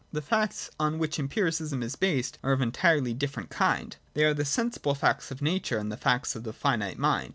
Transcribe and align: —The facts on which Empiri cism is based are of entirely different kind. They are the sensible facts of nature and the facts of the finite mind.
—The 0.11 0.19
facts 0.23 0.71
on 0.79 0.97
which 0.97 1.17
Empiri 1.19 1.49
cism 1.51 1.83
is 1.83 1.95
based 1.95 2.39
are 2.43 2.53
of 2.53 2.59
entirely 2.61 3.13
different 3.13 3.51
kind. 3.51 3.95
They 4.15 4.25
are 4.25 4.33
the 4.33 4.45
sensible 4.45 4.95
facts 4.95 5.29
of 5.29 5.43
nature 5.43 5.77
and 5.77 5.91
the 5.91 5.95
facts 5.95 6.35
of 6.35 6.43
the 6.43 6.53
finite 6.53 6.97
mind. 6.97 7.29